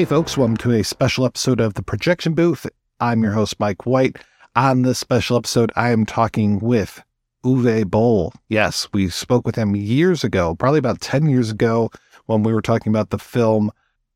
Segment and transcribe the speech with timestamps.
[0.00, 2.66] Hey, folks, welcome to a special episode of The Projection Booth.
[3.00, 4.16] I'm your host, Mike White.
[4.56, 7.02] On this special episode, I am talking with
[7.44, 8.32] Uwe Boll.
[8.48, 11.90] Yes, we spoke with him years ago, probably about 10 years ago,
[12.24, 13.70] when we were talking about the film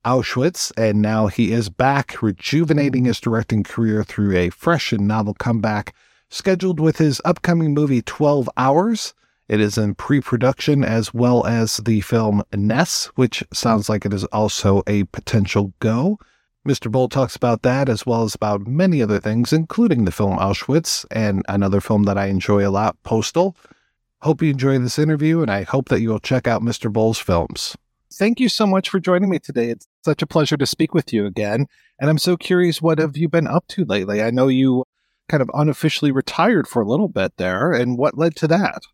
[0.07, 5.35] Auschwitz, and now he is back, rejuvenating his directing career through a fresh and novel
[5.35, 5.95] comeback,
[6.31, 9.13] scheduled with his upcoming movie 12 Hours.
[9.49, 14.15] It is in pre production as well as the film Ness, which sounds like it
[14.15, 16.19] is also a potential go.
[16.67, 16.91] Mr.
[16.91, 21.05] Boll talks about that as well as about many other things, including the film Auschwitz
[21.11, 23.55] and another film that I enjoy a lot, Postal.
[24.23, 26.91] Hope you enjoy this interview, and I hope that you will check out Mr.
[26.91, 27.77] Boll's films.
[28.11, 29.69] Thank you so much for joining me today.
[29.69, 31.67] It's such a pleasure to speak with you again.
[32.01, 34.23] And I'm so curious, what have you been up to lately?
[34.23, 34.85] I know you
[35.29, 38.85] kind of unofficially retired for a little bit there, and what led to that?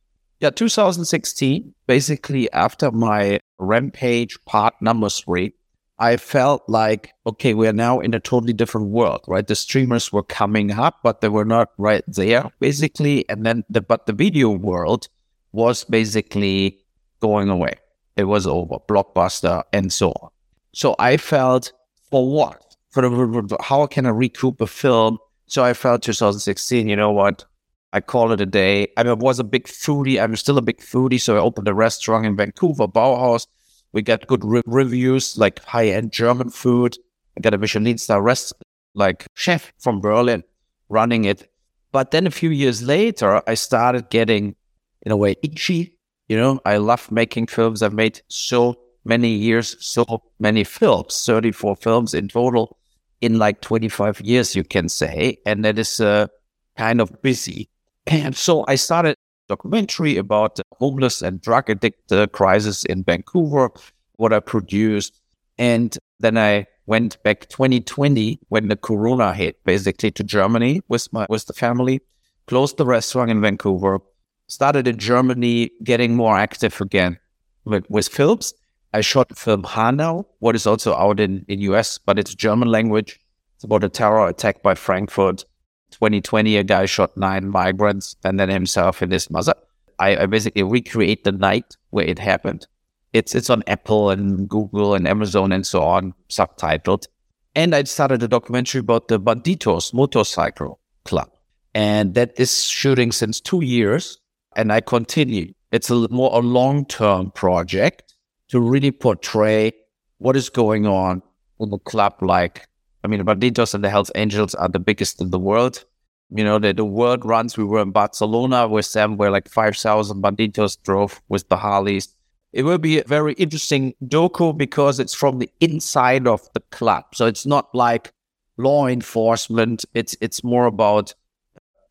[0.40, 5.52] Yeah, 2016, basically after my Rampage part number three,
[5.98, 9.46] I felt like, okay, we're now in a totally different world, right?
[9.46, 13.28] The streamers were coming up, but they were not right there, basically.
[13.28, 15.08] And then the, but the video world
[15.52, 16.78] was basically
[17.20, 17.74] going away.
[18.16, 20.30] It was over, blockbuster and so on.
[20.72, 21.70] So I felt,
[22.10, 22.76] for what?
[22.88, 25.18] For the, how can I recoup a film?
[25.48, 27.44] So I felt 2016, you know what?
[27.92, 28.88] I call it a day.
[28.96, 30.22] I, was a big foodie.
[30.22, 31.20] I'm still a big foodie.
[31.20, 33.46] So I opened a restaurant in Vancouver, Bauhaus.
[33.92, 36.96] We got good re- reviews, like high end German food.
[37.36, 38.52] I got a Michelin star rest,
[38.94, 40.44] like chef from Berlin
[40.88, 41.50] running it.
[41.92, 44.54] But then a few years later, I started getting,
[45.02, 45.96] in a way, itchy.
[46.28, 47.82] You know, I love making films.
[47.82, 52.76] I've made so many years, so many films, 34 films in total
[53.20, 55.38] in like 25 years, you can say.
[55.44, 56.28] And that is uh,
[56.76, 57.68] kind of busy.
[58.06, 59.16] And so I started
[59.48, 63.70] documentary about the homeless and drug addict uh, crisis in Vancouver,
[64.16, 65.20] what I produced.
[65.58, 71.26] And then I went back 2020 when the corona hit basically to Germany with my
[71.28, 72.00] with the family,
[72.46, 74.00] closed the restaurant in Vancouver,
[74.46, 77.18] started in Germany, getting more active again
[77.64, 78.54] with, with films.
[78.92, 82.68] I shot the film Hanau, what is also out in, in US, but it's German
[82.68, 83.20] language.
[83.54, 85.44] It's about a terror attack by Frankfurt
[85.90, 89.54] 2020, a guy shot nine migrants and then himself and his mother.
[89.98, 92.66] I, I basically recreate the night where it happened.
[93.12, 97.06] It's it's on Apple and Google and Amazon and so on, subtitled.
[97.54, 101.30] And I started a documentary about the Bandidos motorcycle club.
[101.74, 104.18] And that is shooting since two years.
[104.56, 105.52] And I continue.
[105.72, 108.14] It's a more a long term project
[108.48, 109.72] to really portray
[110.18, 111.22] what is going on
[111.60, 112.66] in the club like
[113.02, 115.84] I mean, Bandidos and the Hells Angels are the biggest in the world.
[116.30, 117.56] You know, the, the world runs.
[117.56, 122.08] We were in Barcelona with them, where like 5,000 Bandidos drove with the Harleys.
[122.52, 127.04] It will be a very interesting docu because it's from the inside of the club.
[127.14, 128.12] So it's not like
[128.56, 129.84] law enforcement.
[129.94, 131.14] It's it's more about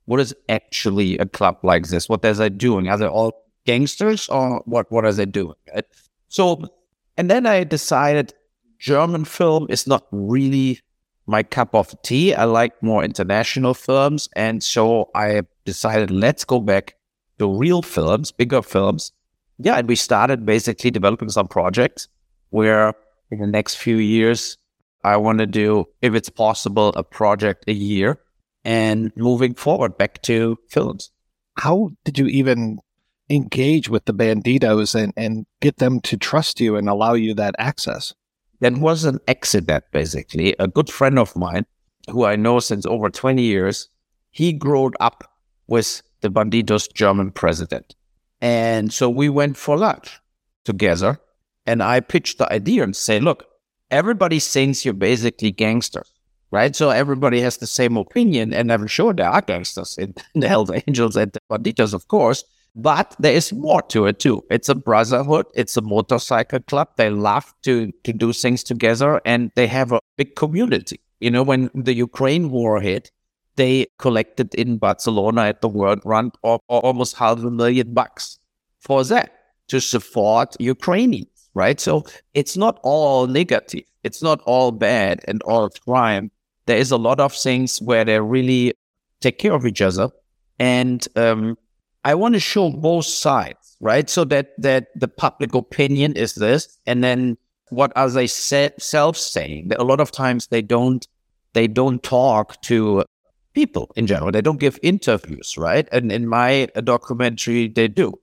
[0.05, 2.09] what is actually a club like this?
[2.09, 2.89] What are they doing?
[2.89, 4.91] Are they all gangsters or what?
[4.91, 5.55] What are they doing?
[6.29, 6.63] So,
[7.15, 8.33] and then I decided
[8.79, 10.79] German film is not really
[11.29, 12.33] my cup of tea.
[12.33, 14.27] I like more international films.
[14.35, 16.95] And so I decided, let's go back
[17.37, 19.11] to real films, bigger films.
[19.59, 19.75] Yeah.
[19.75, 22.07] And we started basically developing some projects
[22.49, 22.93] where
[23.29, 24.57] in the next few years,
[25.03, 28.19] I want to do, if it's possible, a project a year
[28.65, 31.11] and moving forward back to films.
[31.57, 32.79] How did you even
[33.29, 37.55] engage with the bandidos and, and get them to trust you and allow you that
[37.59, 38.13] access?
[38.59, 40.55] That was an accident, basically.
[40.59, 41.65] A good friend of mine,
[42.09, 43.89] who I know since over 20 years,
[44.31, 45.23] he grew up
[45.67, 47.95] with the Bandidos German president.
[48.41, 50.19] And so we went for lunch
[50.65, 51.19] together.
[51.65, 53.45] And I pitched the idea and say, look,
[53.91, 56.11] everybody thinks you're basically gangsters,
[56.51, 56.75] right?
[56.75, 58.53] So everybody has the same opinion.
[58.53, 62.07] And I'm sure there are gangsters in, in the Hells Angels and the Bandidos, of
[62.07, 62.43] course.
[62.75, 64.43] But there is more to it too.
[64.49, 65.47] It's a brotherhood.
[65.53, 66.89] It's a motorcycle club.
[66.97, 70.99] They love to, to do things together and they have a big community.
[71.19, 73.11] You know, when the Ukraine war hit,
[73.55, 78.39] they collected in Barcelona at the World Run or, or almost half a million bucks
[78.79, 79.31] for that
[79.67, 81.49] to support Ukrainians.
[81.53, 81.79] right?
[81.79, 83.83] So it's not all negative.
[84.03, 86.31] It's not all bad and all crime.
[86.65, 88.73] There is a lot of things where they really
[89.21, 90.09] take care of each other.
[90.59, 91.57] And um,
[92.03, 94.09] I want to show both sides, right?
[94.09, 97.37] So that that the public opinion is this, and then
[97.69, 99.71] what are they self saying?
[99.77, 101.07] A lot of times they don't
[101.53, 103.03] they don't talk to
[103.53, 104.31] people in general.
[104.31, 105.87] They don't give interviews, right?
[105.91, 108.13] And in my documentary, they do.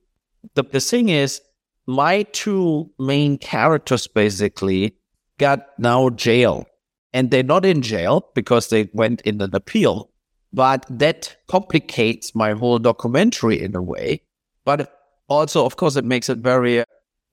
[0.55, 1.41] The, the thing is,
[1.85, 4.95] my two main characters basically
[5.37, 6.65] got now jail.
[7.13, 10.09] And they're not in jail because they went in an appeal.
[10.53, 14.21] But that complicates my whole documentary in a way.
[14.65, 14.93] But
[15.27, 16.83] also, of course, it makes it very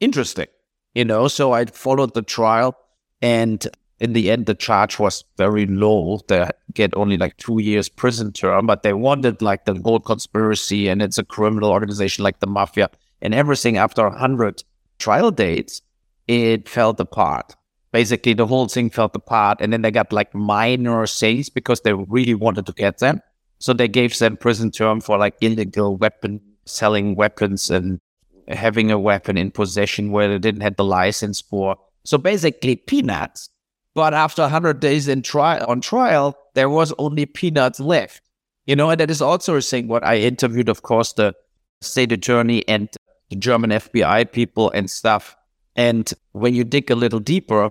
[0.01, 0.47] interesting,
[0.95, 1.29] you know?
[1.29, 2.77] So I followed the trial
[3.23, 3.67] and
[4.01, 6.21] in the end, the charge was very low.
[6.29, 10.89] They get only like two years prison term, but they wanted like the whole conspiracy
[10.89, 12.91] and it's a criminal organization like the mafia
[13.23, 13.77] and everything.
[13.77, 14.65] After hundred
[14.99, 15.81] trial dates,
[16.27, 17.55] it fell apart.
[17.95, 21.95] Basically, the whole thing fell apart, and then they got like minor things because they
[21.95, 23.23] really wanted to get them.
[23.61, 28.01] So they gave them prison term for like illegal weapon selling weapons and
[28.49, 31.77] having a weapon in possession where they didn't have the license for.
[32.05, 33.49] So basically, peanuts
[33.95, 38.21] but after 100 days in trial on trial, there was only peanuts left.
[38.67, 39.89] You know, and that is also a thing.
[39.89, 41.35] What I interviewed, of course, the
[41.81, 42.89] state attorney and
[43.31, 45.37] the German FBI people and stuff.
[45.77, 47.71] And when you dig a little deeper,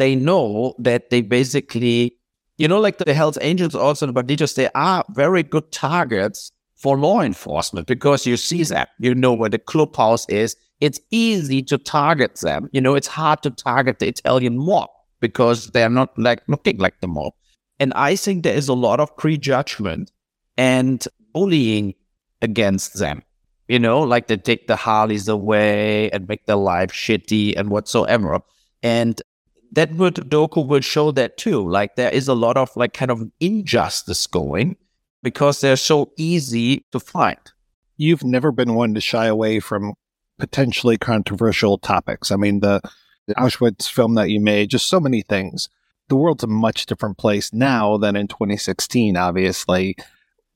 [0.00, 2.16] they know that they basically,
[2.56, 6.96] you know, like the Hells Angels also in Bandidos, they are very good targets for
[6.96, 10.56] law enforcement because you see them, you know where the clubhouse is.
[10.80, 12.70] It's easy to target them.
[12.72, 14.88] You know, it's hard to target the Italian mob
[15.20, 17.34] because they're not like looking like the mob.
[17.78, 20.12] And I think there is a lot of prejudgment
[20.56, 21.92] and bullying
[22.40, 23.22] against them.
[23.68, 28.40] You know, like they take the Harleys away and make their life shitty and whatsoever.
[28.82, 29.20] And
[29.72, 31.68] that would Doku will show that too.
[31.68, 34.76] Like there is a lot of like kind of injustice going
[35.22, 37.38] because they're so easy to find.
[37.96, 39.94] You've never been one to shy away from
[40.38, 42.30] potentially controversial topics.
[42.30, 42.80] I mean, the
[43.26, 45.68] the Auschwitz film that you made, just so many things.
[46.08, 49.94] The world's a much different place now than in 2016, obviously.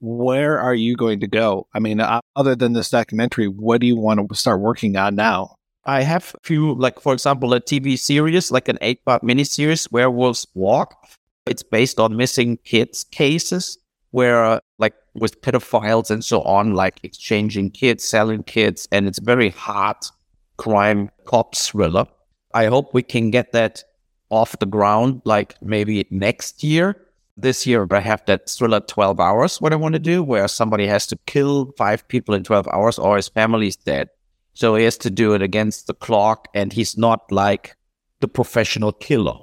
[0.00, 1.68] Where are you going to go?
[1.72, 5.14] I mean, uh, other than this documentary, what do you want to start working on
[5.14, 5.54] now?
[5.86, 9.90] I have a few, like, for example, a TV series, like an eight part miniseries,
[9.92, 10.94] Werewolves Walk.
[11.46, 13.78] It's based on missing kids cases
[14.10, 19.50] where, like, with pedophiles and so on, like exchanging kids, selling kids, and it's very
[19.50, 19.96] hard
[20.56, 22.06] crime cop thriller.
[22.54, 23.84] I hope we can get that
[24.30, 26.96] off the ground, like maybe next year.
[27.36, 30.86] This year, I have that thriller 12 hours, what I want to do, where somebody
[30.86, 34.08] has to kill five people in 12 hours or his family's dead.
[34.54, 37.76] So he has to do it against the clock, and he's not like
[38.20, 39.38] the professional killer.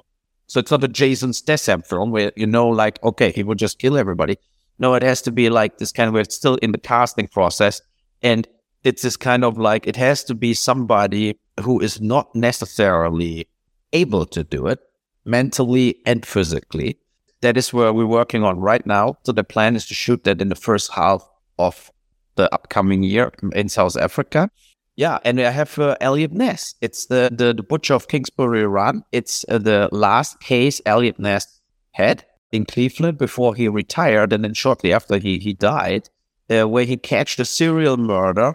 [0.46, 3.78] So it's not a Jason Statham film where you know, like, okay, he will just
[3.78, 4.36] kill everybody.
[4.78, 7.28] No, it has to be like this kind of where it's still in the casting
[7.28, 7.80] process.
[8.22, 8.48] And
[8.84, 13.46] it's this kind of like, it has to be somebody who is not necessarily
[13.92, 14.80] able to do it
[15.24, 16.98] mentally and physically.
[17.42, 19.18] That is where we're working on right now.
[19.24, 21.28] So the plan is to shoot that in the first half
[21.58, 21.90] of
[22.36, 24.50] the upcoming year in South Africa.
[24.96, 26.74] Yeah, and I have uh, Eliot Ness.
[26.80, 29.04] It's the, the, the butcher of Kingsbury Run.
[29.10, 31.60] It's uh, the last case Eliot Ness
[31.92, 36.10] had in Cleveland before he retired, and then shortly after he he died,
[36.50, 38.54] uh, where he catched a serial murder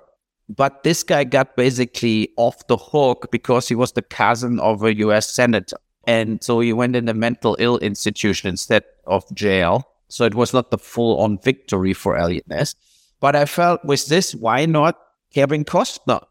[0.50, 4.96] but this guy got basically off the hook because he was the cousin of a
[4.98, 5.78] US senator.
[6.06, 9.84] And so he went in a mental ill institution instead of jail.
[10.08, 12.76] So it was not the full on victory for Eliot Ness.
[13.20, 14.98] But I felt with this, why not
[15.34, 16.22] Kevin Costner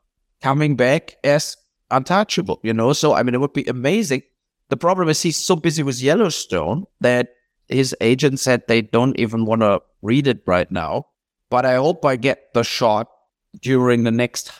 [0.43, 1.57] coming back as
[1.91, 2.93] untouchable, you know?
[2.93, 4.23] So, I mean, it would be amazing.
[4.69, 7.29] The problem is he's so busy with Yellowstone that
[7.69, 11.07] his agent said they don't even want to read it right now.
[11.51, 13.09] But I hope I get the shot
[13.61, 14.51] during the next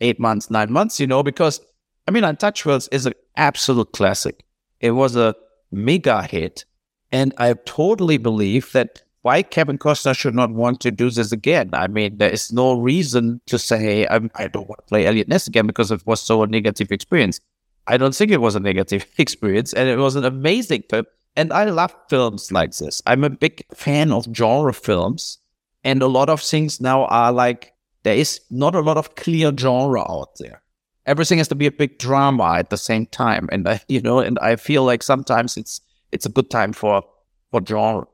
[0.00, 1.60] eight months, nine months, you know, because
[2.06, 4.44] I mean, Untouchables is an absolute classic.
[4.80, 5.34] It was a
[5.72, 6.64] mega hit.
[7.10, 11.70] And I totally believe that why Kevin Costner should not want to do this again.
[11.72, 15.06] I mean, there is no reason to say I'm, I do not want to play
[15.06, 17.40] Eliot Ness again because it was so a negative experience.
[17.86, 21.06] I don't think it was a negative experience, and it was an amazing film.
[21.36, 23.00] And I love films like this.
[23.06, 25.38] I'm a big fan of genre films,
[25.84, 29.52] and a lot of things now are like there is not a lot of clear
[29.56, 30.60] genre out there.
[31.06, 34.18] Everything has to be a big drama at the same time, and I, you know,
[34.18, 35.80] and I feel like sometimes it's
[36.12, 37.02] it's a good time for
[37.50, 38.04] for genre.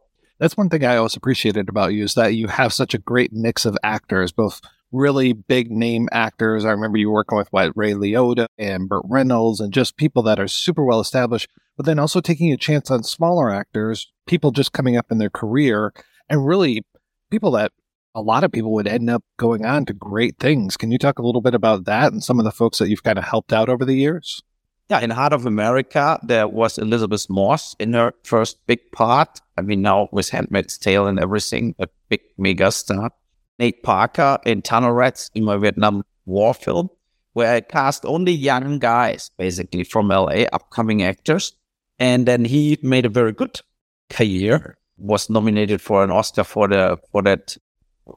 [0.41, 3.31] That's one thing I always appreciated about you is that you have such a great
[3.31, 6.65] mix of actors, both really big name actors.
[6.65, 10.41] I remember you working with what Ray Liotta and Burt Reynolds and just people that
[10.41, 14.73] are super well established, but then also taking a chance on smaller actors, people just
[14.73, 15.93] coming up in their career
[16.31, 16.87] and really
[17.31, 17.73] people that
[18.15, 20.79] a lot of people would end up going on to great things.
[20.79, 23.05] Can you talk a little bit about that and some of the folks that you've
[23.05, 24.43] kind of helped out over the years?
[24.91, 29.41] Yeah, in Heart of America, there was Elisabeth Moss in her first big part.
[29.57, 33.13] I mean, now with Handmaid's Tale and everything, a big mega star.
[33.61, 36.91] Nate Parker in Tunnel Rats in my Vietnam War film,
[37.35, 41.53] where I cast only young guys, basically from LA, upcoming actors.
[42.01, 43.61] And then he made a very good
[44.09, 47.57] career, was nominated for an Oscar for the for that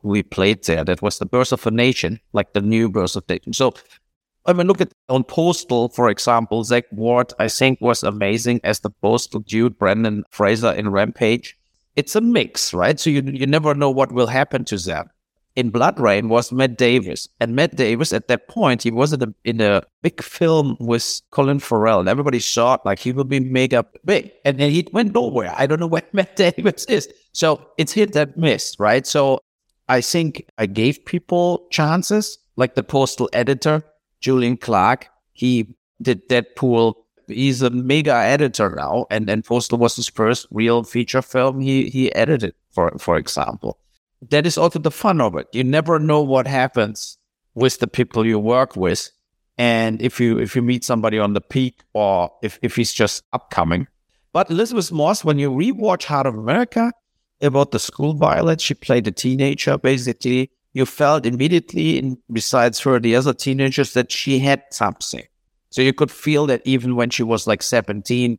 [0.01, 0.83] we played there.
[0.83, 3.53] That was the Birth of a Nation, like the new Birth of a Nation.
[3.53, 3.75] So
[4.45, 8.81] I mean, look at on Postal, for example, Zack Ward, I think was amazing as
[8.81, 11.57] the Postal dude, Brendan Fraser in Rampage.
[11.95, 12.99] It's a mix, right?
[12.99, 15.09] So you you never know what will happen to them
[15.55, 17.27] in BloodRayne was Matt Davis.
[17.39, 21.21] And Matt Davis, at that point, he was in a, in a big film with
[21.31, 21.99] Colin Farrell.
[21.99, 24.31] And everybody thought like he will be mega big.
[24.45, 25.53] And then he went nowhere.
[25.55, 27.07] I don't know where Matt Davis is.
[27.33, 29.05] So it's hit that miss, right?
[29.05, 29.39] So
[29.89, 33.83] I think I gave people chances, like the postal editor,
[34.23, 35.09] Julian Clarke.
[35.33, 36.95] He did Deadpool.
[37.27, 39.05] He's a mega editor now.
[39.11, 43.77] And then Postal was his first real feature film he, he edited, for, for example
[44.29, 45.47] that is also the fun of it.
[45.53, 47.17] You never know what happens
[47.55, 49.09] with the people you work with.
[49.57, 53.23] And if you if you meet somebody on the peak or if, if he's just
[53.33, 53.87] upcoming.
[54.31, 56.91] But Elisabeth Moss, when you rewatch Heart of America
[57.39, 60.51] about the school violence, she played a teenager basically.
[60.73, 65.23] You felt immediately, in, besides her, the other teenagers, that she had something.
[65.69, 68.37] So you could feel that even when she was like 17,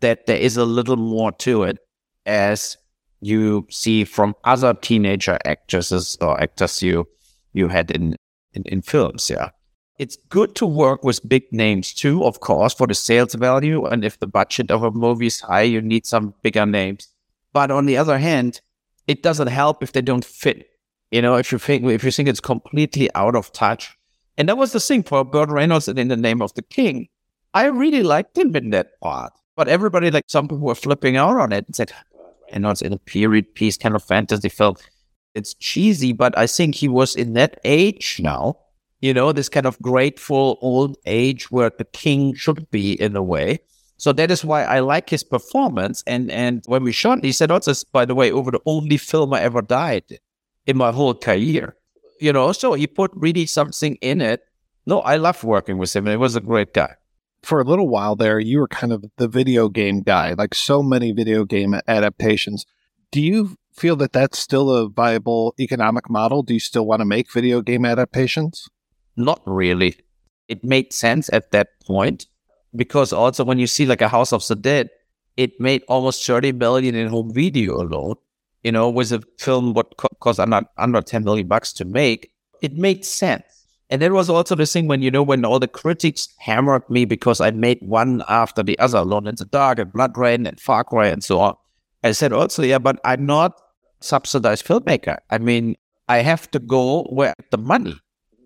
[0.00, 1.78] that there is a little more to it
[2.26, 2.76] as
[3.20, 7.06] you see from other teenager actresses or actors you
[7.52, 8.16] you had in,
[8.52, 9.30] in, in films.
[9.30, 9.50] Yeah.
[9.98, 13.84] It's good to work with big names too, of course, for the sales value.
[13.86, 17.08] And if the budget of a movie is high, you need some bigger names.
[17.52, 18.60] But on the other hand,
[19.06, 20.68] it doesn't help if they don't fit.
[21.10, 23.96] You know, if you think if you think it's completely out of touch.
[24.36, 27.08] And that was the thing for Burt Reynolds and in The Name of the King.
[27.52, 29.32] I really liked him in that part.
[29.56, 31.92] But everybody, like some people were flipping out on it and said,
[32.48, 34.76] it's in a period piece kind of fantasy film.
[35.34, 38.58] It's cheesy, but I think he was in that age now,
[39.00, 43.22] you know, this kind of grateful old age where the king should be in a
[43.22, 43.60] way.
[43.96, 46.02] So that is why I like his performance.
[46.06, 47.60] And and when we shot, he said, "Oh,
[47.92, 50.04] by the way, over the only film I ever died
[50.66, 51.76] in my whole career."
[52.20, 54.42] You know, so he put really something in it.
[54.86, 56.06] No, I love working with him.
[56.06, 56.96] He was a great guy
[57.44, 60.82] for a little while there, you were kind of the video game guy, like so
[60.82, 62.64] many video game adaptations.
[63.10, 66.42] Do you feel that that's still a viable economic model?
[66.42, 68.68] Do you still want to make video game adaptations?
[69.16, 69.96] Not really.
[70.48, 72.26] It made sense at that point
[72.74, 74.90] because also when you see like a House of the Dead,
[75.36, 78.16] it made almost 30 million in home video alone.
[78.64, 82.74] You know, with a film what cost under, under 10 million bucks to make, it
[82.74, 86.28] made sense and that was also the thing when, you know, when all the critics
[86.38, 90.48] hammered me because I made one after the other, Alone in the Dark and BloodRayne
[90.48, 91.54] and Far Cry and so on.
[92.02, 93.60] I said also, yeah, but I'm not
[94.00, 95.18] subsidized filmmaker.
[95.30, 95.76] I mean,
[96.08, 97.94] I have to go where the money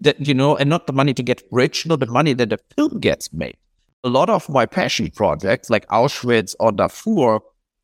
[0.01, 2.59] that, you know, and not the money to get rich, not the money that the
[2.77, 3.57] film gets made.
[4.05, 7.41] A lot of my passion projects like Auschwitz or Darfur,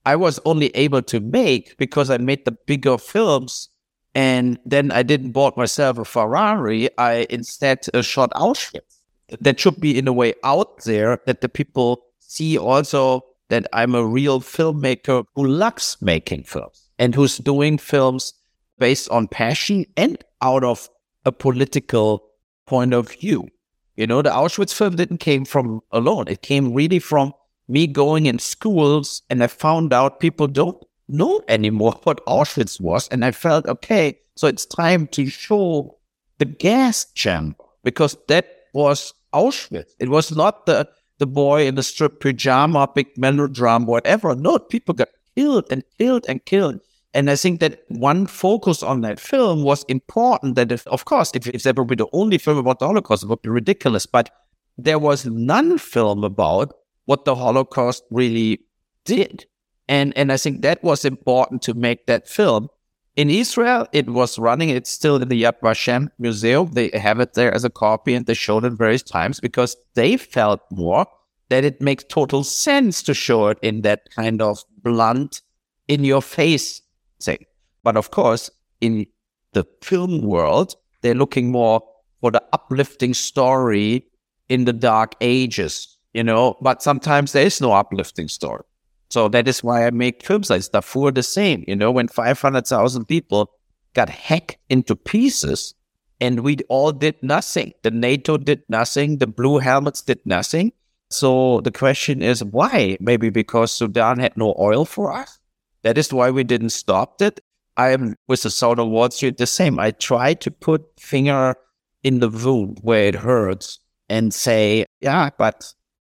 [0.06, 3.68] I was only able to make because I made the bigger films
[4.14, 6.88] and then I didn't bought myself a Ferrari.
[6.98, 9.00] I instead uh, shot Auschwitz.
[9.40, 13.94] That should be in a way out there that the people see also that I'm
[13.94, 18.34] a real filmmaker who loves making films and who's doing films
[18.78, 20.88] based on passion and out of
[21.24, 22.24] a political
[22.66, 23.48] point of view.
[23.96, 26.26] You know, the Auschwitz film didn't came from alone.
[26.28, 27.32] It came really from
[27.68, 33.08] me going in schools and I found out people don't know anymore what Auschwitz was.
[33.08, 35.98] And I felt, okay, so it's time to show
[36.38, 39.92] the gas chamber because that was Auschwitz.
[39.98, 44.34] It was not the, the boy in the strip pajama, big melodrama, whatever.
[44.34, 46.80] No, people got killed and killed and killed.
[47.12, 50.56] And I think that one focus on that film was important.
[50.56, 53.22] That, if, of course, if, if that would be the only film about the Holocaust,
[53.22, 54.04] it would be ridiculous.
[54.04, 54.30] But
[54.76, 56.74] there was none film about
[57.06, 58.60] what the Holocaust really
[59.04, 59.46] did.
[59.88, 62.68] And and I think that was important to make that film.
[63.16, 64.70] In Israel, it was running.
[64.70, 66.72] It's still in the Yad Vashem Museum.
[66.72, 70.16] They have it there as a copy, and they showed it various times because they
[70.16, 71.06] felt more
[71.48, 75.42] that it makes total sense to show it in that kind of blunt,
[75.86, 76.82] in your face
[77.22, 77.44] thing.
[77.82, 79.06] But of course, in
[79.52, 81.82] the film world, They're looking more
[82.22, 84.06] for the uplifting story
[84.48, 88.62] in the dark ages, you know, but sometimes there is no uplifting story.
[89.10, 93.04] So that is why I make films like Darfur the same, you know, when 500,000
[93.04, 93.50] people
[93.92, 95.74] got hacked into pieces
[96.20, 97.74] and we all did nothing.
[97.82, 99.18] The NATO did nothing.
[99.18, 100.72] The blue helmets did nothing.
[101.10, 102.96] So the question is why?
[103.00, 105.38] Maybe because Sudan had no oil for us.
[105.82, 107.40] That is why we didn't stop it.
[107.76, 109.78] I am with the Assault on Wall Street the same.
[109.78, 111.56] I try to put finger
[112.02, 115.72] in the wound where it hurts and say, yeah, but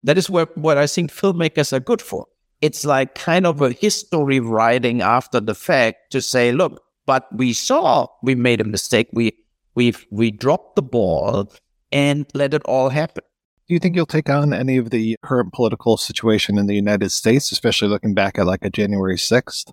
[0.07, 2.27] that is what, what I think filmmakers are good for.
[2.61, 7.51] It's like kind of a history writing after the fact to say, look, but we
[7.51, 9.09] saw we made a mistake.
[9.11, 9.33] We
[9.75, 11.51] we we dropped the ball
[11.91, 13.23] and let it all happen.
[13.67, 17.11] Do you think you'll take on any of the current political situation in the United
[17.11, 19.71] States, especially looking back at like a January 6th?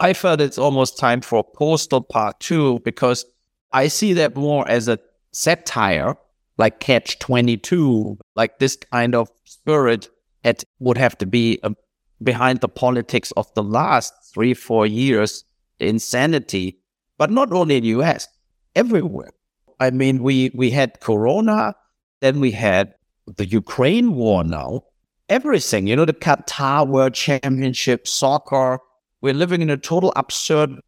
[0.00, 3.24] I felt it's almost time for Postal Part 2 because
[3.72, 4.98] I see that more as a
[5.30, 6.16] satire,
[6.58, 9.30] like Catch 22, like this kind of
[9.66, 10.08] spirit
[10.44, 11.74] that would have to be um,
[12.22, 15.44] behind the politics of the last three, four years,
[15.80, 16.78] insanity,
[17.18, 18.28] but not only in the US,
[18.76, 19.32] everywhere.
[19.80, 21.74] I mean, we, we had Corona,
[22.20, 22.94] then we had
[23.36, 24.84] the Ukraine war now,
[25.28, 28.78] everything, you know, the Qatar World Championship, soccer.
[29.20, 30.78] We're living in a total absurd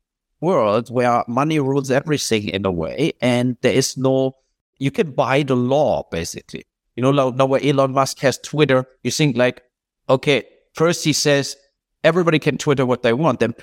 [0.41, 4.37] world where money rules everything in a way, and there is no,
[4.79, 6.68] you can buy the law basically.
[6.99, 9.63] You know, now, now where Elon Musk has Twitter, you think like,
[10.11, 10.43] okay,
[10.75, 11.57] first he says
[12.03, 13.55] everybody can Twitter what they want, then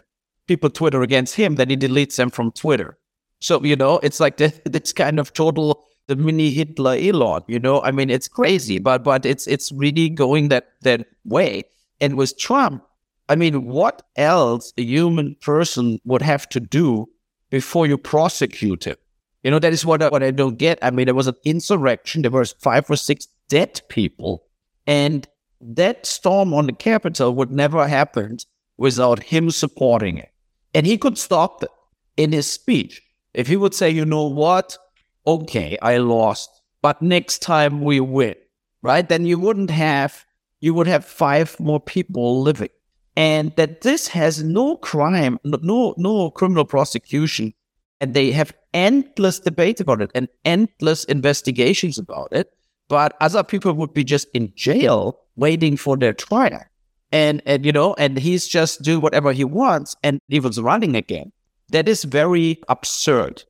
[0.48, 2.98] people Twitter against him, then he deletes them from Twitter.
[3.42, 7.42] So, you know, it's like this kind of total the mini Hitler Elon.
[7.48, 11.63] You know, I mean, it's crazy, but but it's it's really going that that way.
[12.00, 12.86] And with Trump,
[13.27, 17.10] I mean, what else a human person would have to do
[17.50, 18.96] before you prosecute him?
[19.45, 20.79] You know, that is what I, what I don't get.
[20.81, 22.23] I mean, there was an insurrection.
[22.23, 24.47] There was five or six dead people,
[24.88, 25.27] and
[25.62, 28.39] that storm on the Capitol would never happen
[28.77, 30.31] without him supporting it.
[30.73, 31.69] And he could stop it
[32.17, 33.03] in his speech.
[33.36, 34.79] If he would say, you know what,
[35.27, 36.49] okay, I lost,
[36.81, 38.34] but next time we win,
[38.81, 39.08] right?
[39.08, 40.25] Then you wouldn't have,
[40.60, 42.69] you would have five more people living.
[43.15, 47.53] And that this has no crime, no, no criminal prosecution.
[48.01, 52.51] And they have endless debate about it and endless investigations about it.
[52.88, 56.63] But other people would be just in jail waiting for their trial.
[57.12, 60.95] And, and, you know, and he's just do whatever he wants and he was running
[60.95, 61.31] again.
[61.69, 63.43] That is very absurd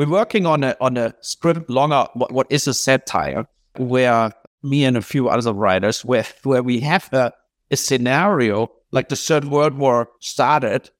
[0.00, 2.06] we're working on a on a script longer.
[2.14, 3.46] What, what is a satire?
[3.76, 4.32] Where
[4.62, 7.32] me and a few other writers, where where we have a,
[7.70, 10.90] a scenario like the Third World War started,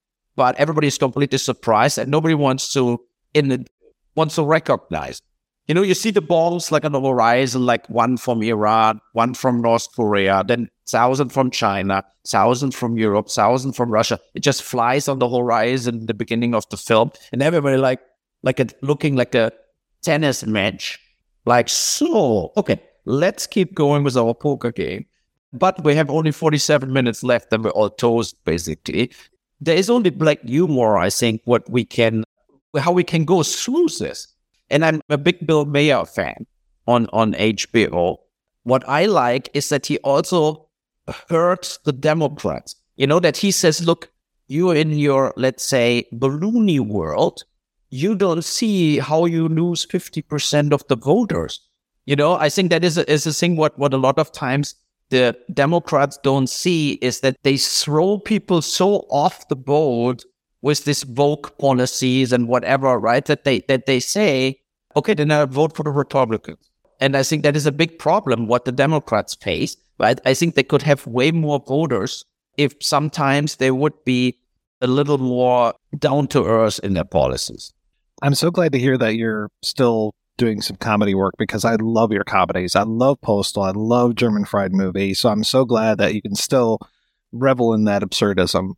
[0.40, 2.98] but everybody is completely surprised and nobody wants to
[3.34, 3.66] in the,
[4.14, 5.20] wants to recognize.
[5.68, 9.34] You know, you see the bombs like on the horizon, like one from Iran, one
[9.34, 14.18] from North Korea, then thousand from China, thousand from Europe, thousand from Russia.
[14.34, 18.00] It just flies on the horizon the beginning of the film, and everybody like,
[18.42, 19.52] like a looking like a
[20.00, 20.98] tennis match.
[21.44, 25.04] Like, so, okay, let's keep going with our poker game.
[25.52, 29.12] But we have only 47 minutes left and we're all toast, basically.
[29.60, 32.24] There is only black humor, I think, what we can,
[32.78, 34.26] how we can go through this.
[34.70, 36.46] And I'm a big Bill Maher fan
[36.86, 38.18] on, on HBO.
[38.62, 40.68] What I like is that he also
[41.28, 42.76] hurts the Democrats.
[42.96, 44.10] You know, that he says, look,
[44.48, 47.44] you're in your, let's say, balloony world
[47.90, 51.60] you don't see how you lose 50% of the voters.
[52.06, 54.32] You know, I think that is a, is a thing what, what a lot of
[54.32, 54.76] times
[55.10, 60.24] the Democrats don't see is that they throw people so off the boat
[60.62, 63.24] with this woke policies and whatever, right?
[63.26, 64.60] That they, that they say,
[64.96, 66.70] okay, then I vote for the Republicans.
[67.00, 70.20] And I think that is a big problem what the Democrats face, right?
[70.24, 72.24] I think they could have way more voters
[72.56, 74.38] if sometimes they would be
[74.80, 77.72] a little more down to earth in their policies.
[78.22, 82.12] I'm so glad to hear that you're still doing some comedy work because I love
[82.12, 82.74] your comedies.
[82.74, 83.62] I love Postal.
[83.62, 85.12] I love German Fried Movie.
[85.12, 86.78] So I'm so glad that you can still
[87.30, 88.72] revel in that absurdism.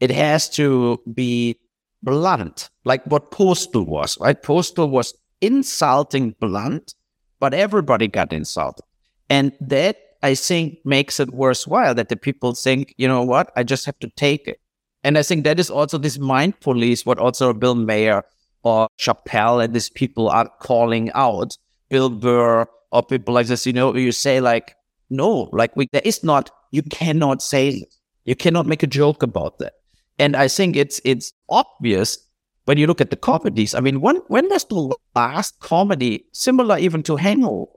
[0.00, 1.56] It has to be
[2.02, 4.42] blunt, like what Postal was, right?
[4.42, 5.12] Postal was
[5.42, 6.94] insulting blunt,
[7.38, 8.84] but everybody got insulted.
[9.28, 13.62] And that I think makes it worthwhile that the people think, you know what, I
[13.62, 14.58] just have to take it.
[15.02, 18.24] And I think that is also this mind police, what also Bill Maher
[18.64, 21.56] or Chappelle and these people are calling out
[21.90, 24.74] Bill Burr or people like this, you know, you say like,
[25.10, 27.94] no, like we, there is not, you cannot say it.
[28.24, 29.74] You cannot make a joke about that.
[30.18, 32.18] And I think it's, it's obvious
[32.64, 36.78] when you look at the comedies, I mean, when when was the last comedy similar
[36.78, 37.70] even to Hangover?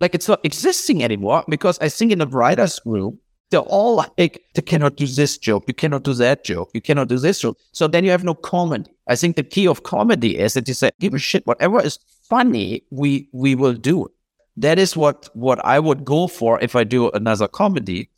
[0.00, 3.18] Like it's not existing anymore because I think in the writers' room,
[3.50, 7.08] they're all like, they cannot do this joke, you cannot do that joke, you cannot
[7.08, 7.58] do this joke.
[7.72, 8.90] So then you have no comedy.
[9.06, 11.98] I think the key of comedy is that you say, give a shit, whatever is
[12.28, 14.12] funny, we we will do it.
[14.56, 18.10] That is what what I would go for if I do another comedy.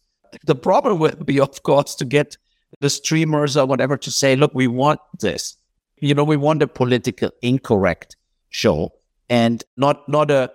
[0.47, 2.37] The problem would be, of course, to get
[2.81, 5.57] the streamers or whatever to say, look, we want this.
[5.99, 8.17] You know, we want a political incorrect
[8.49, 8.93] show
[9.29, 10.51] and not not a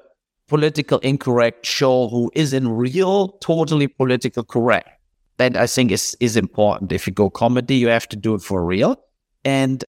[0.47, 4.89] political incorrect show who is in real totally political correct.
[5.37, 6.91] That I think is is important.
[6.91, 8.97] If you go comedy, you have to do it for real.
[9.43, 9.83] And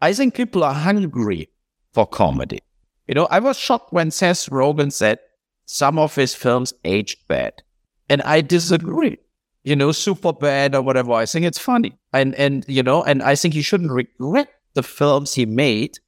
[0.00, 1.48] I think people are hungry
[1.92, 2.60] for comedy.
[3.08, 5.18] You know, I was shocked when Seth Rogen said
[5.66, 7.62] some of his films aged bad.
[8.08, 9.18] And I disagree.
[9.64, 11.12] You know, super bad or whatever.
[11.12, 11.98] I think it's funny.
[12.12, 15.98] And and you know, and I think he shouldn't regret the films he made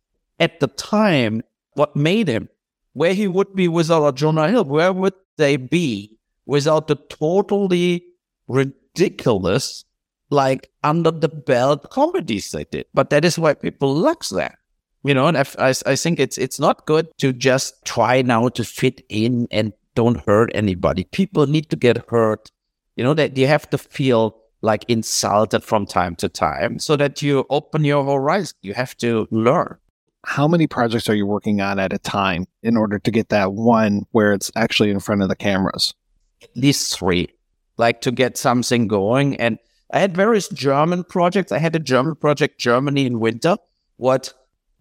[0.41, 1.43] at the time,
[1.75, 2.49] what made him
[2.95, 4.65] where he would be without a Jonah Hill.
[4.65, 8.05] Where would they be without the totally
[8.49, 9.85] ridiculous,
[10.31, 12.87] like under the belt comedies they did?
[12.95, 14.59] But that is why people like that.
[15.03, 18.49] You know, and I, I, I think it's it's not good to just try now
[18.49, 21.05] to fit in and don't hurt anybody.
[21.05, 22.51] People need to get hurt.
[22.97, 27.21] You know that you have to feel like insulted from time to time so that
[27.21, 28.57] you open your horizon.
[28.63, 29.77] You have to learn
[30.25, 33.53] how many projects are you working on at a time in order to get that
[33.53, 35.95] one where it's actually in front of the cameras?
[36.43, 37.29] At least three,
[37.77, 39.37] like to get something going.
[39.37, 39.59] And
[39.93, 41.53] I had various German projects.
[41.53, 43.57] I had a German project, Germany in winter.
[43.97, 44.33] What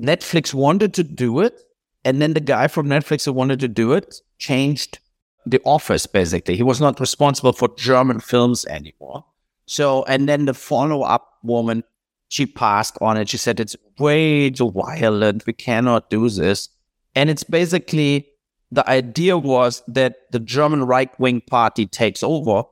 [0.02, 1.60] Netflix wanted to do it.
[2.06, 5.00] And then the guy from Netflix who wanted to do it changed
[5.46, 6.56] the office, basically.
[6.56, 9.26] He was not responsible for German films anymore.
[9.66, 11.84] So, and then the follow up woman
[12.34, 13.30] she passed on it.
[13.30, 15.46] She said it's way too violent.
[15.46, 16.68] We cannot do this.
[17.14, 18.28] And it's basically
[18.72, 22.64] the idea was that the German right wing party takes over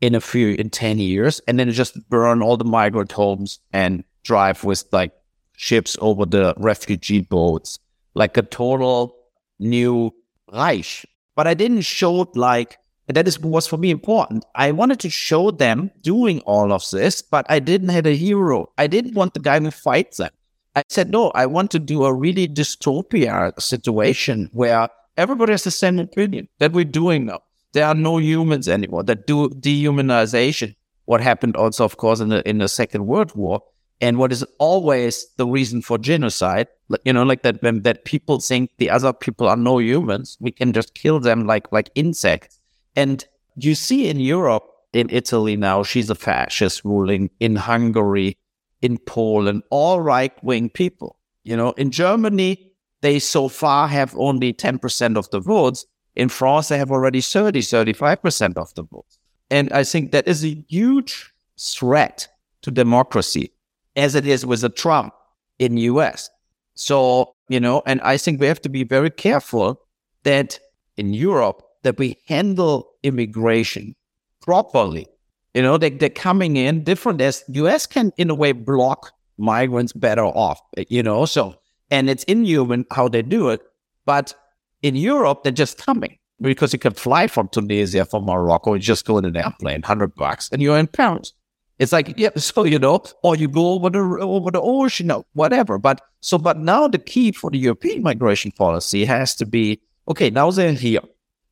[0.00, 4.04] in a few in 10 years and then just burn all the migrant homes and
[4.24, 5.12] drive with like
[5.54, 7.78] ships over the refugee boats
[8.14, 9.14] like a total
[9.58, 10.14] new
[10.50, 11.04] Reich.
[11.36, 12.78] But I didn't show it like
[13.10, 14.44] and that is was for me important.
[14.54, 18.70] I wanted to show them doing all of this, but I didn't have a hero.
[18.78, 20.30] I didn't want the guy who fights them.
[20.76, 25.72] I said, no, I want to do a really dystopia situation where everybody has the
[25.72, 27.40] same opinion that we're doing now.
[27.72, 29.02] There are no humans anymore.
[29.02, 33.60] That do dehumanization, what happened also, of course, in the in the Second World War,
[34.00, 36.68] and what is always the reason for genocide.
[37.04, 40.52] You know, like that when that people think the other people are no humans, we
[40.52, 42.59] can just kill them like like insects
[42.96, 43.24] and
[43.56, 48.36] you see in Europe, in Italy now, she's a fascist ruling, in Hungary,
[48.82, 51.16] in Poland, all right wing people.
[51.44, 55.86] You know, in Germany, they so far have only 10% of the votes.
[56.16, 59.18] In France, they have already 30, 35% of the votes.
[59.50, 62.28] And I think that is a huge threat
[62.62, 63.52] to democracy,
[63.96, 65.14] as it is with the Trump
[65.58, 66.30] in US.
[66.74, 69.80] So, you know, and I think we have to be very careful
[70.24, 70.58] that
[70.96, 73.94] in Europe, that we handle immigration
[74.42, 75.06] properly.
[75.54, 79.92] You know, they, they're coming in different as US can, in a way, block migrants
[79.92, 81.56] better off, you know, so,
[81.90, 83.60] and it's inhuman how they do it.
[84.06, 84.34] But
[84.82, 89.04] in Europe, they're just coming because you can fly from Tunisia, from Morocco, and just
[89.04, 91.32] go in an airplane, 100 bucks, and you're in Paris.
[91.78, 95.24] It's like, yeah, so, you know, or you go over the, over the ocean, or
[95.32, 95.78] whatever.
[95.78, 100.28] But so, but now the key for the European migration policy has to be, okay,
[100.28, 101.00] now they're here.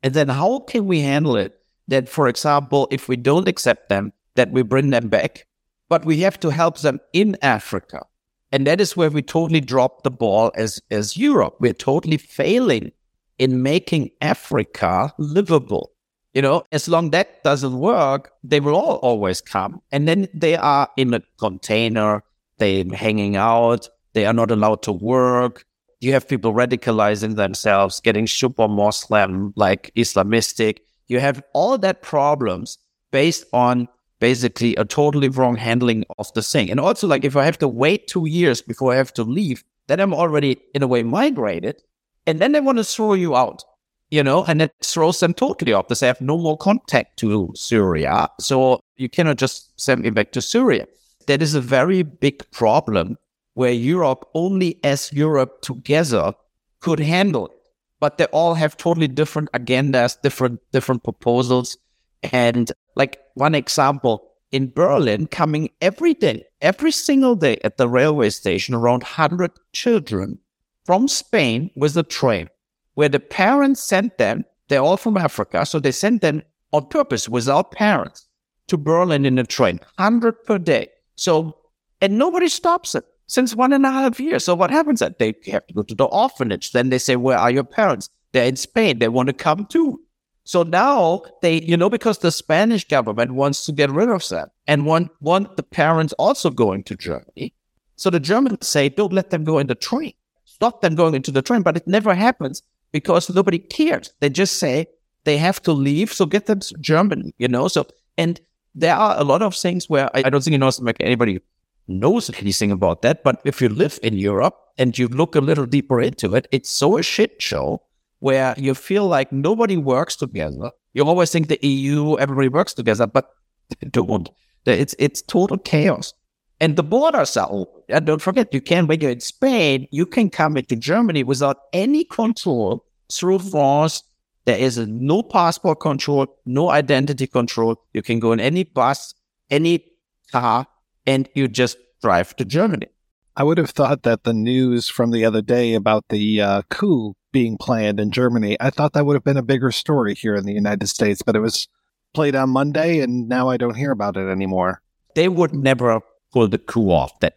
[0.03, 1.59] And then how can we handle it
[1.89, 5.47] that, for example, if we don't accept them, that we bring them back,
[5.89, 8.07] but we have to help them in Africa.
[8.53, 11.57] And that is where we totally drop the ball as, as Europe.
[11.61, 12.93] We're totally failing
[13.39, 15.93] in making Africa livable.
[16.35, 19.83] You know, as long that doesn't work, they will all always come.
[19.91, 22.23] And then they are in a container,
[22.59, 25.65] they're hanging out, they are not allowed to work,
[26.01, 30.83] you have people radicalizing themselves, getting super Muslim, like Islamistic.
[31.09, 32.79] You have all that problems
[33.11, 33.89] based on
[34.21, 36.71] basically a totally wrong handling of the thing.
[36.71, 39.65] And also, like, if I have to wait two years before I have to leave,
[39.87, 41.83] then I'm already in a way migrated.
[42.27, 43.65] And then they want to throw you out,
[44.11, 45.89] you know, and it throws them totally off.
[45.89, 48.29] They have no more contact to Syria.
[48.39, 50.87] So you cannot just send me back to Syria.
[51.27, 53.17] That is a very big problem
[53.59, 56.33] where Europe, only as Europe together,
[56.79, 57.59] could handle it.
[57.99, 61.77] But they all have totally different agendas, different different proposals.
[62.23, 68.31] And like one example, in Berlin coming every day, every single day at the railway
[68.31, 70.39] station, around 100 children
[70.85, 72.49] from Spain with a train,
[72.95, 76.43] where the parents sent them, they're all from Africa, so they sent them
[76.73, 78.29] on purpose without parents
[78.69, 80.87] to Berlin in a train, 100 per day.
[81.17, 81.59] So,
[82.01, 84.45] and nobody stops it since one and a half years.
[84.45, 86.73] So what happens that they have to go to the orphanage.
[86.73, 88.11] Then they say, where are your parents?
[88.33, 88.99] They're in Spain.
[88.99, 90.01] They want to come too.
[90.45, 94.49] So now they, you know, because the Spanish government wants to get rid of them
[94.67, 97.53] and want, want the parents also going to Germany.
[97.97, 100.15] So the Germans say, don't let them go in the train.
[100.47, 101.63] Stop them going into the train.
[101.63, 102.63] But it never happens
[102.93, 104.13] because nobody cares.
[104.21, 104.87] They just say
[105.25, 106.15] they have to leave.
[106.15, 107.69] So get them to Germany, you know?
[107.69, 107.87] So,
[108.17, 108.41] and
[108.75, 111.41] there are a lot of things where I, I don't think in North America anybody
[111.89, 113.25] knows anything about that.
[113.25, 116.71] But if you live in Europe and you look a little deeper into it, it's
[116.71, 117.83] so a shit show
[118.21, 120.71] where you feel like nobody works together.
[120.93, 123.31] You always think the EU, everybody works together, but
[123.81, 124.29] they don't.
[124.67, 126.13] It's it's total chaos.
[126.61, 127.83] And the borders are open.
[127.89, 131.59] And don't forget, you can when you're in Spain, you can come into Germany without
[131.73, 134.03] any control through France.
[134.45, 137.77] There is no passport control, no identity control.
[137.93, 139.15] You can go in any bus,
[139.51, 139.85] any
[140.33, 140.67] car,
[141.09, 142.87] and you just drive to Germany.
[143.35, 147.15] I would have thought that the news from the other day about the uh, coup
[147.33, 148.57] being planned in Germany.
[148.61, 151.35] I thought that would have been a bigger story here in the United States, but
[151.35, 151.67] it was
[152.13, 154.83] played on Monday, and now I don't hear about it anymore.
[155.15, 156.01] They would never
[156.33, 157.35] pull the coup off, that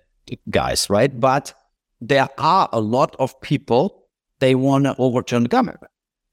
[0.50, 1.18] guys, right?
[1.18, 1.54] But
[2.02, 4.08] there are a lot of people
[4.40, 5.80] they want to overturn the government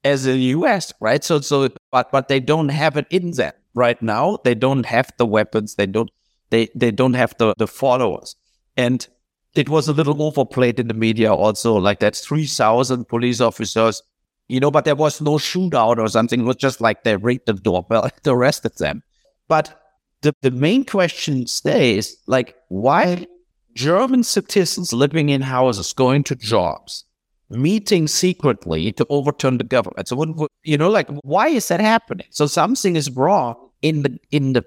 [0.03, 1.23] as in the US, right?
[1.23, 4.39] So, so, but but they don't have it in them right now.
[4.43, 5.75] They don't have the weapons.
[5.75, 6.09] They don't.
[6.49, 8.35] They they don't have the the followers,
[8.75, 9.07] and
[9.55, 14.01] it was a little overplayed in the media also, like that's 3,000 police officers,
[14.47, 16.41] you know, but there was no shootout or something.
[16.41, 19.01] It was just like they raped the doorbell, they arrested them.
[19.47, 19.81] But
[20.21, 23.25] the, the main question stays like, why
[23.73, 27.05] German citizens living in houses, going to jobs,
[27.49, 30.07] meeting secretly to overturn the government?
[30.07, 32.27] So, what, you know, like, why is that happening?
[32.29, 34.63] So something is wrong in the, in the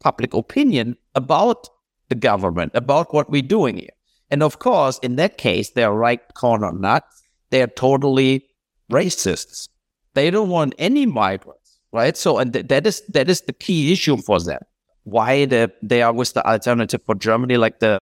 [0.00, 1.68] public opinion about
[2.08, 3.90] the government, about what we're doing here.
[4.30, 7.22] And of course, in that case, they're right corner nuts.
[7.50, 8.46] They're totally
[8.90, 9.68] racists.
[10.14, 12.16] They don't want any migrants, right?
[12.16, 14.60] So, and th- that is that is the key issue for them.
[15.04, 17.98] Why the, they are with the alternative for Germany, like the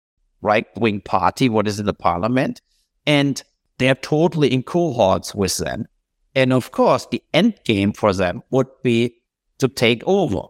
[0.43, 2.61] right wing party, what is in the parliament,
[3.07, 3.43] and
[3.79, 5.87] they're totally in cohorts with them.
[6.35, 9.17] And of course, the end game for them would be
[9.59, 10.43] to take over,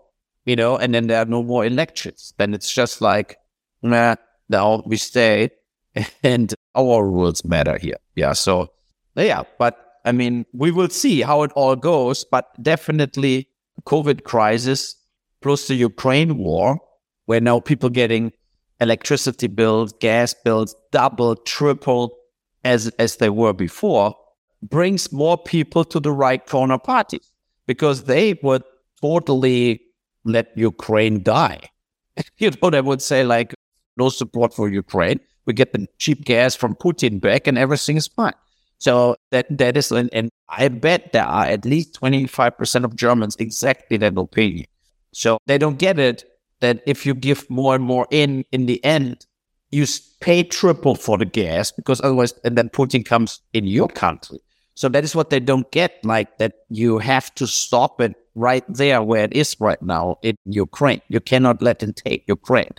[0.44, 2.34] you know, and then there are no more elections.
[2.38, 3.36] Then it's just like,
[3.82, 4.16] nah,
[4.48, 5.50] now we stay
[6.22, 7.98] and our rules matter here.
[8.16, 8.32] Yeah.
[8.32, 8.70] So,
[9.16, 9.42] yeah.
[9.58, 12.24] But I mean, we will see how it all goes.
[12.24, 13.48] But definitely,
[13.86, 14.96] COVID crisis
[15.40, 16.80] plus the Ukraine war,
[17.26, 18.32] where now people getting
[18.80, 22.16] electricity bills, gas bills, double, triple
[22.64, 24.14] as as they were before,
[24.62, 27.30] brings more people to the right corner parties
[27.66, 28.60] because they were
[29.00, 29.80] totally
[30.24, 31.60] let Ukraine die.
[32.38, 33.54] you know, they would say like
[33.96, 38.06] no support for Ukraine we get the cheap gas from Putin back and everything is
[38.06, 38.34] fine.
[38.78, 43.36] So that that is, and, and I bet there are at least 25% of Germans
[43.36, 44.66] exactly that opinion.
[45.12, 46.24] So they don't get it
[46.60, 49.26] that if you give more and more in, in the end,
[49.70, 49.86] you
[50.20, 54.38] pay triple for the gas because otherwise, and then Putin comes in your country.
[54.74, 58.64] So that is what they don't get, like that you have to stop it right
[58.68, 61.00] there where it is right now in Ukraine.
[61.08, 62.74] You cannot let him take Ukraine.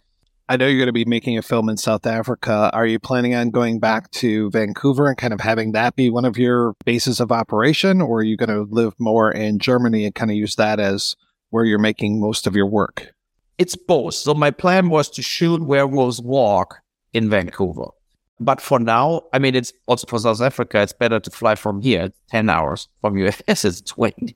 [0.48, 2.70] I know you're going to be making a film in South Africa.
[2.72, 6.24] Are you planning on going back to Vancouver and kind of having that be one
[6.24, 10.14] of your bases of operation, or are you going to live more in Germany and
[10.14, 11.16] kind of use that as
[11.50, 13.12] where you're making most of your work?
[13.58, 14.14] It's both.
[14.14, 16.80] So my plan was to shoot Werewolves Walk
[17.14, 17.88] in Vancouver.
[18.40, 21.82] But for now, I mean, it's also for South Africa, it's better to fly from
[21.82, 24.36] here, 10 hours from US, it's 20.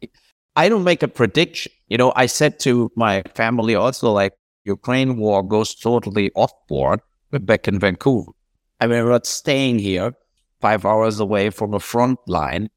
[0.59, 1.71] I don't make a prediction.
[1.87, 4.33] You know, I said to my family also, like,
[4.65, 6.99] Ukraine war goes totally off board,
[7.31, 8.31] back in Vancouver.
[8.81, 10.11] I mean, we're not staying here
[10.59, 12.69] five hours away from the front line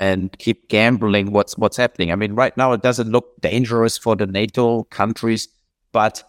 [0.00, 2.10] and keep gambling what's what's happening.
[2.10, 5.48] I mean, right now it doesn't look dangerous for the NATO countries,
[5.92, 6.22] but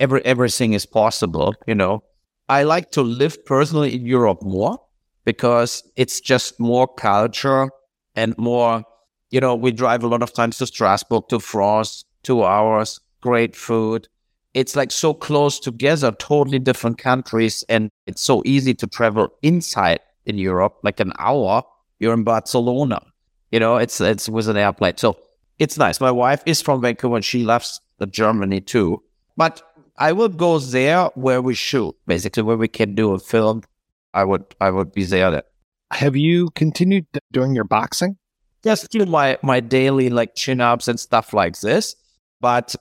[0.00, 2.02] every everything is possible, you know.
[2.48, 4.78] I like to live personally in Europe more
[5.24, 7.70] because it's just more culture
[8.16, 8.84] and more,
[9.30, 13.56] you know, we drive a lot of times to Strasbourg, to France, two hours, great
[13.56, 14.08] food,
[14.56, 20.00] it's like so close together, totally different countries, and it's so easy to travel inside
[20.24, 21.62] in Europe, like an hour.
[21.98, 23.02] You're in Barcelona,
[23.52, 23.76] you know.
[23.76, 25.18] It's it's with an airplane, so
[25.58, 26.00] it's nice.
[26.00, 29.02] My wife is from Vancouver, and she loves Germany too.
[29.36, 29.60] But
[29.98, 33.62] I would go there where we shoot, basically where we can do a film.
[34.14, 35.30] I would I would be there.
[35.32, 35.42] Then.
[35.90, 38.16] Have you continued doing your boxing?
[38.66, 41.94] Just do my my daily like chin ups and stuff like this,
[42.40, 42.74] but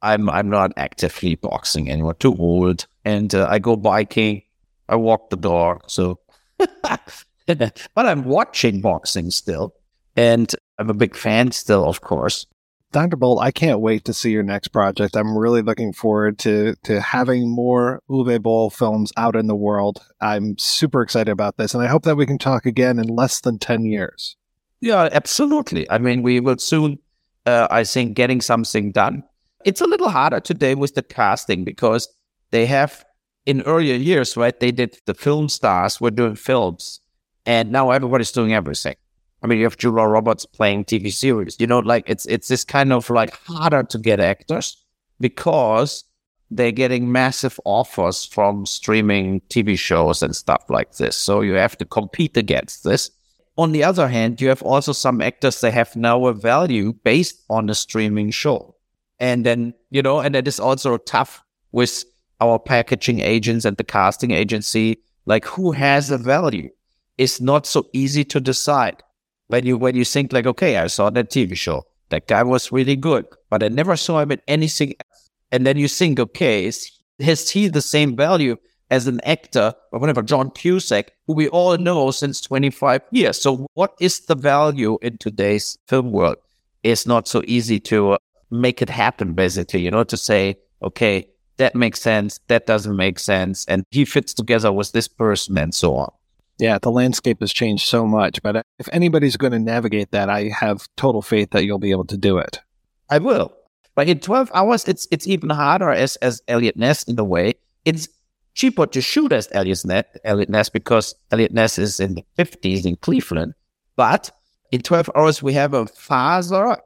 [0.00, 2.14] I'm I'm not actively boxing anymore.
[2.14, 4.42] Too old, and uh, I go biking.
[4.88, 5.82] I walk the dog.
[5.88, 6.20] So,
[6.58, 9.74] but I'm watching boxing still,
[10.14, 12.46] and I'm a big fan still, of course.
[12.92, 13.16] Dr.
[13.16, 15.16] Boll, I can't wait to see your next project.
[15.16, 20.04] I'm really looking forward to to having more Uwe Boll films out in the world.
[20.20, 23.40] I'm super excited about this, and I hope that we can talk again in less
[23.40, 24.36] than ten years.
[24.82, 25.88] Yeah, absolutely.
[25.90, 26.98] I mean, we will soon,
[27.46, 29.22] uh, I think, getting something done.
[29.64, 32.08] It's a little harder today with the casting because
[32.50, 33.04] they have
[33.46, 34.58] in earlier years, right?
[34.58, 37.00] They did the film stars were doing films,
[37.46, 38.96] and now everybody's doing everything.
[39.40, 41.56] I mean, you have Julia Roberts playing TV series.
[41.60, 44.84] You know, like it's it's this kind of like harder to get actors
[45.20, 46.02] because
[46.50, 51.16] they're getting massive offers from streaming TV shows and stuff like this.
[51.16, 53.12] So you have to compete against this.
[53.58, 57.42] On the other hand, you have also some actors that have now a value based
[57.50, 58.74] on a streaming show.
[59.20, 62.04] And then, you know, and that is also tough with
[62.40, 65.02] our packaging agents and the casting agency.
[65.26, 66.70] Like who has a value?
[67.18, 69.02] It's not so easy to decide
[69.48, 72.72] when you when you think like, okay, I saw that TV show, that guy was
[72.72, 75.30] really good, but I never saw him in anything else.
[75.52, 78.56] And then you think, okay, is, has he the same value
[78.92, 83.40] as an actor or whatever, John Cusack, who we all know since 25 years?
[83.40, 86.36] So what is the value in today's film world?
[86.82, 88.18] It's not so easy to uh,
[88.50, 91.26] make it happen, basically, you know, to say, okay,
[91.56, 95.74] that makes sense, that doesn't make sense, and he fits together with this person and
[95.74, 96.12] so on.
[96.58, 100.50] Yeah, the landscape has changed so much, but if anybody's going to navigate that, I
[100.50, 102.60] have total faith that you'll be able to do it.
[103.08, 103.54] I will.
[103.94, 107.54] But in 12 hours, it's it's even harder as as Eliot Ness in a way.
[107.84, 108.08] It's
[108.54, 112.84] cheaper to shoot as Eliot Ness, Eliot Ness because Eliot Ness is in the 50s
[112.84, 113.54] in Cleveland.
[113.96, 114.30] But
[114.70, 116.78] in 12 hours, we have a father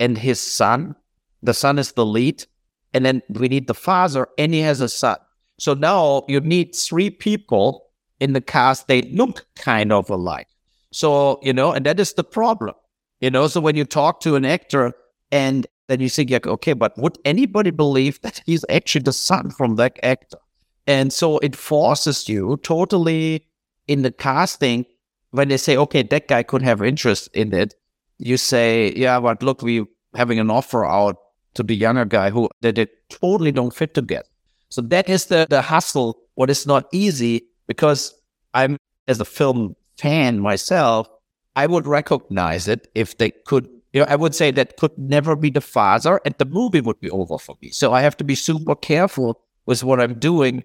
[0.00, 0.96] and his son.
[1.42, 2.44] The son is the lead.
[2.92, 5.16] And then we need the father and he has a son.
[5.58, 7.84] So now you need three people
[8.20, 10.48] in the cast, they look kind of alike.
[10.92, 12.74] So, you know, and that is the problem.
[13.20, 14.92] You know, so when you talk to an actor
[15.30, 19.50] and then you think, like, okay, but would anybody believe that he's actually the son
[19.50, 20.38] from that actor?
[20.86, 23.46] And so it forces you totally
[23.86, 24.86] in the casting
[25.30, 27.74] when they say, okay, that guy could have interest in it.
[28.18, 31.16] You say, yeah, but look, we having an offer out
[31.54, 34.28] to the younger guy who that they totally don't fit together.
[34.68, 36.18] So that is the the hustle.
[36.34, 38.12] What is not easy because
[38.54, 41.08] I'm, as a film fan myself,
[41.56, 43.68] I would recognize it if they could.
[43.92, 46.98] You know, I would say that could never be the father, and the movie would
[46.98, 47.70] be over for me.
[47.70, 50.64] So I have to be super careful with what I'm doing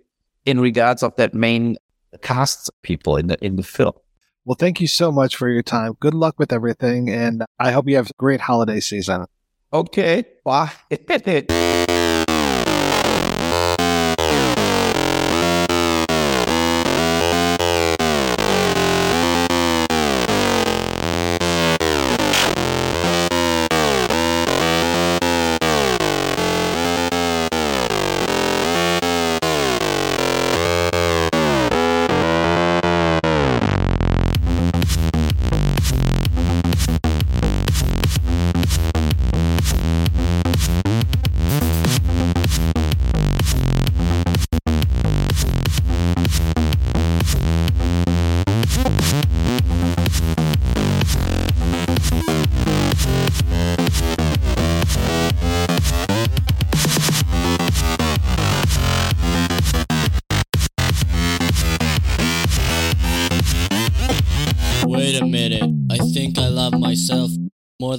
[0.49, 1.77] in regards of that main
[2.21, 3.93] cast people in the in the film.
[4.45, 5.95] Well, thank you so much for your time.
[5.99, 9.25] Good luck with everything, and I hope you have a great holiday season.
[9.71, 10.71] Okay, bye.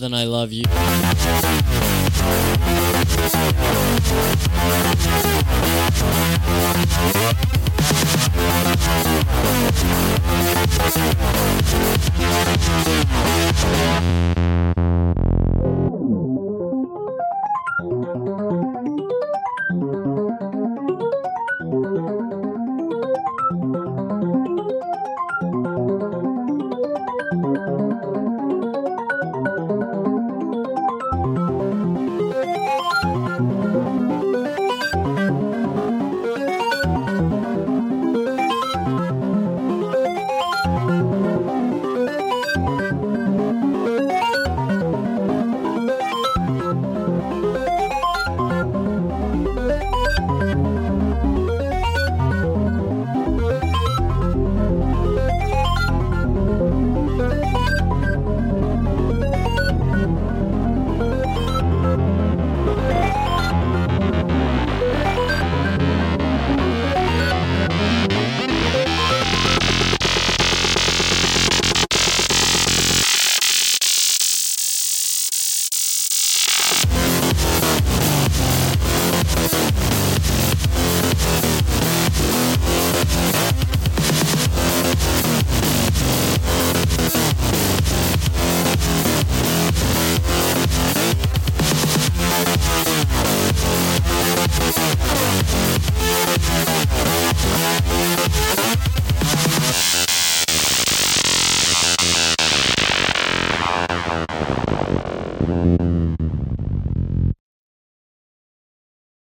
[0.01, 0.65] than I love you.